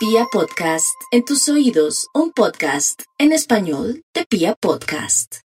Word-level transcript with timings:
Pia 0.00 0.24
Podcast, 0.32 0.96
en 1.10 1.26
tus 1.26 1.46
oídos, 1.50 2.08
un 2.14 2.32
podcast 2.32 3.02
en 3.18 3.32
español 3.32 4.02
de 4.14 4.24
Pia 4.24 4.56
Podcast. 4.58 5.40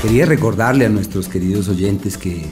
Quería 0.00 0.24
recordarle 0.24 0.86
a 0.86 0.88
nuestros 0.88 1.28
queridos 1.28 1.68
oyentes 1.68 2.16
que 2.16 2.46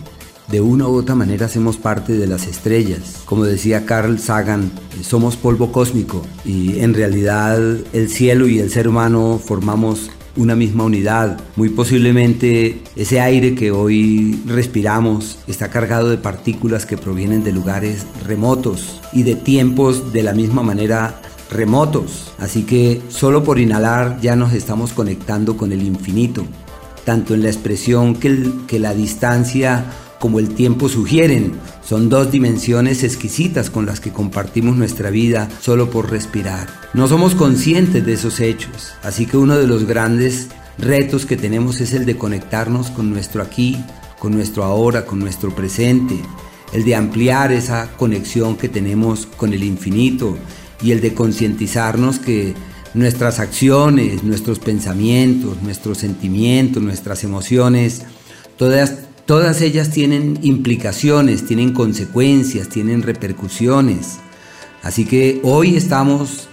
de 0.49 0.61
una 0.61 0.87
u 0.87 0.97
otra 0.97 1.15
manera 1.15 1.47
hacemos 1.47 1.79
parte 1.79 2.13
de 2.13 2.27
las 2.27 2.47
estrellas. 2.47 3.23
Como 3.25 3.45
decía 3.45 3.87
Carl 3.87 4.19
Sagan, 4.19 4.71
somos 5.03 5.39
polvo 5.39 5.73
cósmico 5.73 6.27
y 6.45 6.81
en 6.81 6.93
realidad 6.93 7.59
el 7.95 8.11
cielo 8.11 8.47
y 8.47 8.59
el 8.59 8.69
ser 8.69 8.87
humano 8.87 9.41
formamos 9.43 10.11
una 10.37 10.55
misma 10.57 10.85
unidad. 10.85 11.39
Muy 11.57 11.69
posiblemente 11.69 12.83
ese 12.97 13.21
aire 13.21 13.55
que 13.55 13.71
hoy 13.71 14.41
respiramos 14.47 15.39
está 15.47 15.69
cargado 15.69 16.09
de 16.11 16.19
partículas 16.19 16.87
que 16.87 16.97
provienen 16.97 17.45
de 17.45 17.53
lugares 17.53 18.07
remotos 18.27 19.01
y 19.13 19.23
de 19.23 19.37
tiempos 19.37 20.13
de 20.13 20.23
la 20.23 20.33
misma 20.33 20.63
manera 20.63 21.21
remotos. 21.51 22.33
Así 22.39 22.63
que 22.63 23.01
solo 23.09 23.43
por 23.45 23.59
inhalar 23.59 24.21
ya 24.21 24.37
nos 24.37 24.53
estamos 24.53 24.93
conectando 24.93 25.57
con 25.57 25.73
el 25.73 25.83
infinito, 25.83 26.45
tanto 27.05 27.35
en 27.35 27.43
la 27.43 27.49
expresión 27.49 28.15
que, 28.15 28.51
que 28.67 28.79
la 28.79 28.95
distancia 28.95 29.85
como 30.21 30.39
el 30.39 30.51
tiempo 30.51 30.89
sugieren. 30.89 31.55
Son 31.85 32.09
dos 32.09 32.31
dimensiones 32.31 33.03
exquisitas 33.03 33.71
con 33.71 33.87
las 33.87 33.99
que 33.99 34.13
compartimos 34.13 34.77
nuestra 34.77 35.11
vida 35.11 35.49
solo 35.61 35.91
por 35.91 36.11
respirar. 36.11 36.69
No 36.95 37.09
somos 37.09 37.35
conscientes 37.35 38.07
de 38.07 38.13
esos 38.13 38.39
hechos, 38.39 38.93
así 39.03 39.27
que 39.27 39.37
uno 39.37 39.59
de 39.59 39.67
los 39.67 39.87
grandes 39.87 40.49
retos 40.79 41.27
que 41.27 41.37
tenemos 41.37 41.81
es 41.81 41.93
el 41.95 42.07
de 42.07 42.17
conectarnos 42.17 42.91
con 42.91 43.11
nuestro 43.11 43.43
aquí, 43.43 43.83
con 44.19 44.33
nuestro 44.33 44.63
ahora, 44.63 45.07
con 45.07 45.19
nuestro 45.19 45.55
presente, 45.55 46.21
el 46.73 46.85
de 46.85 46.95
ampliar 46.95 47.51
esa 47.51 47.91
conexión 47.97 48.57
que 48.57 48.69
tenemos 48.69 49.27
con 49.27 49.53
el 49.53 49.65
infinito 49.65 50.37
y 50.83 50.93
el 50.93 51.01
de 51.01 51.15
concientizarnos 51.15 52.19
que 52.19 52.55
nuestras 52.93 53.39
acciones, 53.39 54.23
nuestros 54.23 54.59
pensamientos, 54.59 55.63
nuestros 55.63 55.99
sentimientos, 55.99 56.83
nuestras 56.83 57.25
emociones, 57.25 58.03
todas 58.57 59.10
Todas 59.31 59.61
ellas 59.61 59.91
tienen 59.91 60.41
implicaciones, 60.43 61.47
tienen 61.47 61.73
consecuencias, 61.73 62.69
tienen 62.69 63.03
repercusiones. 63.03 64.19
Así 64.83 65.05
que 65.05 65.39
hoy 65.45 65.77
estamos 65.77 66.49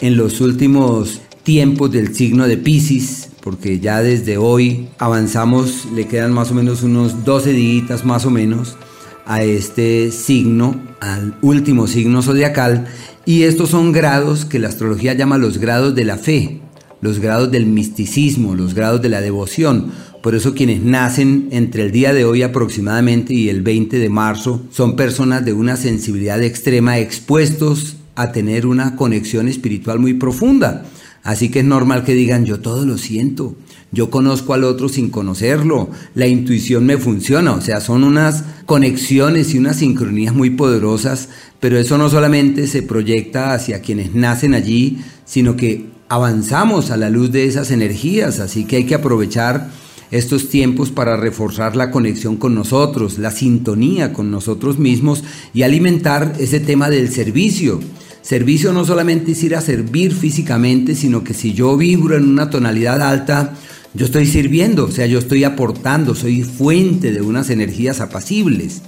en 0.00 0.16
los 0.16 0.40
últimos 0.40 1.20
tiempos 1.42 1.92
del 1.92 2.14
signo 2.14 2.48
de 2.48 2.56
Pisces, 2.56 3.28
porque 3.42 3.80
ya 3.80 4.00
desde 4.00 4.38
hoy 4.38 4.88
avanzamos, 4.96 5.86
le 5.94 6.06
quedan 6.06 6.32
más 6.32 6.50
o 6.50 6.54
menos 6.54 6.82
unos 6.82 7.22
12 7.22 7.52
días 7.52 8.06
más 8.06 8.24
o 8.24 8.30
menos 8.30 8.78
a 9.26 9.42
este 9.42 10.10
signo, 10.10 10.80
al 11.00 11.36
último 11.42 11.86
signo 11.86 12.22
zodiacal, 12.22 12.86
y 13.26 13.42
estos 13.42 13.68
son 13.68 13.92
grados 13.92 14.46
que 14.46 14.58
la 14.58 14.68
astrología 14.68 15.12
llama 15.12 15.36
los 15.36 15.58
grados 15.58 15.94
de 15.94 16.06
la 16.06 16.16
fe, 16.16 16.62
los 17.02 17.18
grados 17.18 17.50
del 17.50 17.66
misticismo, 17.66 18.54
los 18.54 18.72
grados 18.72 19.02
de 19.02 19.10
la 19.10 19.20
devoción. 19.20 19.92
Por 20.22 20.36
eso 20.36 20.54
quienes 20.54 20.82
nacen 20.82 21.48
entre 21.50 21.82
el 21.82 21.90
día 21.90 22.14
de 22.14 22.24
hoy 22.24 22.42
aproximadamente 22.42 23.34
y 23.34 23.48
el 23.48 23.62
20 23.62 23.98
de 23.98 24.08
marzo 24.08 24.62
son 24.70 24.94
personas 24.94 25.44
de 25.44 25.52
una 25.52 25.76
sensibilidad 25.76 26.40
extrema 26.40 27.00
expuestos 27.00 27.96
a 28.14 28.30
tener 28.30 28.66
una 28.66 28.94
conexión 28.94 29.48
espiritual 29.48 29.98
muy 29.98 30.14
profunda. 30.14 30.84
Así 31.24 31.48
que 31.48 31.58
es 31.60 31.64
normal 31.64 32.04
que 32.04 32.14
digan, 32.14 32.44
yo 32.44 32.60
todo 32.60 32.86
lo 32.86 32.98
siento, 32.98 33.56
yo 33.90 34.10
conozco 34.10 34.54
al 34.54 34.62
otro 34.62 34.88
sin 34.88 35.10
conocerlo, 35.10 35.90
la 36.14 36.28
intuición 36.28 36.86
me 36.86 36.98
funciona, 36.98 37.52
o 37.52 37.60
sea, 37.60 37.80
son 37.80 38.04
unas 38.04 38.44
conexiones 38.66 39.54
y 39.54 39.58
unas 39.58 39.76
sincronías 39.76 40.34
muy 40.34 40.50
poderosas, 40.50 41.28
pero 41.58 41.78
eso 41.78 41.98
no 41.98 42.10
solamente 42.10 42.66
se 42.68 42.82
proyecta 42.82 43.54
hacia 43.54 43.82
quienes 43.82 44.14
nacen 44.14 44.54
allí, 44.54 44.98
sino 45.24 45.56
que 45.56 45.86
avanzamos 46.08 46.90
a 46.90 46.96
la 46.96 47.10
luz 47.10 47.30
de 47.30 47.46
esas 47.46 47.70
energías, 47.70 48.40
así 48.40 48.64
que 48.64 48.76
hay 48.76 48.84
que 48.84 48.96
aprovechar 48.96 49.70
estos 50.12 50.50
tiempos 50.50 50.90
para 50.90 51.16
reforzar 51.16 51.74
la 51.74 51.90
conexión 51.90 52.36
con 52.36 52.54
nosotros, 52.54 53.18
la 53.18 53.30
sintonía 53.30 54.12
con 54.12 54.30
nosotros 54.30 54.78
mismos 54.78 55.24
y 55.52 55.62
alimentar 55.62 56.34
ese 56.38 56.60
tema 56.60 56.90
del 56.90 57.10
servicio. 57.10 57.80
Servicio 58.20 58.72
no 58.72 58.84
solamente 58.84 59.32
es 59.32 59.42
ir 59.42 59.56
a 59.56 59.60
servir 59.60 60.12
físicamente, 60.14 60.94
sino 60.94 61.24
que 61.24 61.34
si 61.34 61.54
yo 61.54 61.76
vibro 61.76 62.16
en 62.16 62.28
una 62.28 62.50
tonalidad 62.50 63.02
alta, 63.02 63.54
yo 63.94 64.06
estoy 64.06 64.26
sirviendo, 64.26 64.84
o 64.84 64.90
sea, 64.90 65.06
yo 65.06 65.18
estoy 65.18 65.44
aportando, 65.44 66.14
soy 66.14 66.42
fuente 66.42 67.10
de 67.10 67.22
unas 67.22 67.50
energías 67.50 68.00
apacibles. 68.00 68.82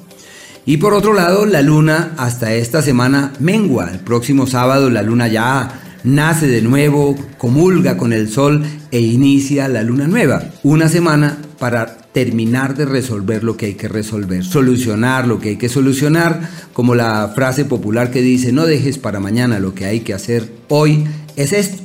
Y 0.67 0.77
por 0.77 0.95
otro 0.95 1.15
lado, 1.15 1.47
la 1.47 1.63
luna 1.63 2.13
hasta 2.17 2.55
esta 2.55 2.81
semana 2.81 3.33
mengua. 3.39 3.91
El 3.91 4.01
próximo 4.01 4.47
sábado 4.47 4.89
la 4.89 5.03
luna 5.03 5.29
ya 5.29 5.84
nace 6.05 6.47
de 6.47 6.63
nuevo, 6.63 7.17
comulga 7.39 7.97
con 7.97 8.13
el 8.13 8.31
sol 8.31 8.63
e 8.91 9.01
inicia 9.01 9.69
la 9.69 9.83
luna 9.83 10.07
nueva. 10.07 10.45
Una 10.63 10.89
semana 10.89 11.39
para 11.59 11.97
terminar 12.13 12.77
de 12.77 12.85
resolver 12.85 13.43
lo 13.43 13.57
que 13.57 13.67
hay 13.67 13.75
que 13.75 13.89
resolver, 13.89 14.45
solucionar 14.45 15.27
lo 15.27 15.41
que 15.41 15.51
hay 15.51 15.57
que 15.57 15.69
solucionar, 15.69 16.49
como 16.73 16.95
la 16.95 17.33
frase 17.35 17.65
popular 17.65 18.11
que 18.13 18.23
dice, 18.23 18.53
no 18.53 18.67
dejes 18.67 18.99
para 18.99 19.19
mañana 19.19 19.59
lo 19.59 19.75
que 19.75 19.87
hay 19.87 20.01
que 20.01 20.15
hacer 20.15 20.53
hoy, 20.69 21.05
es 21.35 21.53
esto, 21.53 21.83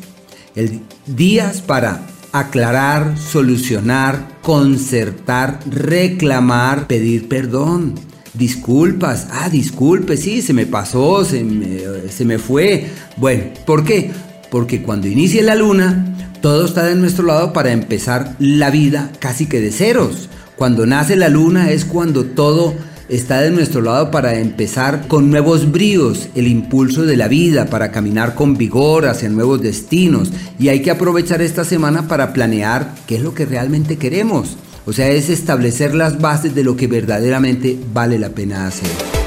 el 0.55 0.81
días 1.07 1.61
para 1.61 2.01
aclarar, 2.31 3.17
solucionar, 3.17 4.39
concertar, 4.43 5.61
reclamar, 5.67 6.85
pedir 6.85 7.27
perdón 7.27 8.08
disculpas, 8.33 9.27
ah, 9.31 9.49
disculpe, 9.49 10.17
sí, 10.17 10.41
se 10.41 10.53
me 10.53 10.65
pasó, 10.65 11.23
se 11.25 11.43
me, 11.43 11.79
se 12.09 12.25
me 12.25 12.39
fue. 12.39 12.87
Bueno, 13.17 13.45
¿por 13.65 13.83
qué? 13.83 14.11
Porque 14.49 14.81
cuando 14.81 15.07
inicie 15.07 15.41
la 15.41 15.55
luna, 15.55 16.15
todo 16.41 16.65
está 16.65 16.85
de 16.85 16.95
nuestro 16.95 17.25
lado 17.25 17.53
para 17.53 17.71
empezar 17.71 18.35
la 18.39 18.69
vida 18.69 19.11
casi 19.19 19.45
que 19.45 19.59
de 19.59 19.71
ceros. 19.71 20.29
Cuando 20.55 20.85
nace 20.85 21.15
la 21.15 21.29
luna 21.29 21.71
es 21.71 21.85
cuando 21.85 22.25
todo 22.25 22.75
está 23.09 23.41
de 23.41 23.49
nuestro 23.49 23.81
lado 23.81 24.11
para 24.11 24.35
empezar 24.39 25.07
con 25.07 25.29
nuevos 25.29 25.71
bríos, 25.71 26.29
el 26.35 26.47
impulso 26.47 27.05
de 27.05 27.17
la 27.17 27.27
vida, 27.27 27.65
para 27.65 27.91
caminar 27.91 28.35
con 28.35 28.57
vigor 28.57 29.07
hacia 29.07 29.29
nuevos 29.29 29.61
destinos. 29.61 30.31
Y 30.59 30.69
hay 30.69 30.81
que 30.81 30.91
aprovechar 30.91 31.41
esta 31.41 31.65
semana 31.65 32.07
para 32.07 32.33
planear 32.33 32.93
qué 33.07 33.15
es 33.15 33.21
lo 33.21 33.33
que 33.33 33.45
realmente 33.45 33.97
queremos. 33.97 34.57
O 34.89 34.91
sea, 34.91 35.07
es 35.09 35.29
establecer 35.29 35.93
las 35.93 36.19
bases 36.19 36.55
de 36.55 36.63
lo 36.63 36.75
que 36.75 36.87
verdaderamente 36.87 37.77
vale 37.93 38.17
la 38.17 38.29
pena 38.29 38.65
hacer. 38.65 39.18